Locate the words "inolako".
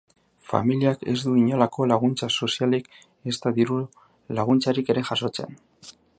1.41-1.87